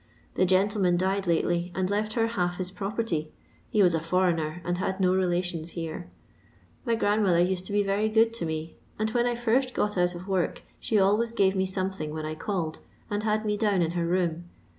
The 0.33 0.47
gentleman 0.47 0.97
died 0.97 1.25
latdy 1.25 1.71
and 1.75 1.87
left 1.87 2.13
her 2.13 2.25
half 2.25 2.57
his 2.57 2.71
property. 2.71 3.31
He 3.69 3.83
was 3.83 3.93
a 3.93 3.99
foreigner 3.99 4.59
and 4.65 4.79
had 4.79 4.99
no 4.99 5.13
relations 5.13 5.69
here. 5.77 6.09
My 6.83 6.95
grand 6.95 7.21
mother 7.21 7.39
used 7.39 7.67
to 7.67 7.71
be 7.71 7.83
very 7.83 8.09
good 8.09 8.33
to 8.33 8.45
me, 8.47 8.77
and 8.97 9.11
when 9.11 9.27
I 9.27 9.35
first 9.35 9.75
got 9.75 9.99
out 9.99 10.15
of 10.15 10.27
work 10.27 10.63
she 10.79 10.97
always 10.97 11.31
gave 11.31 11.55
me 11.55 11.67
some 11.67 11.91
thing 11.91 12.15
when 12.15 12.25
I 12.25 12.33
called, 12.33 12.79
and 13.11 13.21
had 13.21 13.45
me 13.45 13.55
down 13.57 13.83
in 13.83 13.91
her 13.91 14.07
room. 14.07 14.49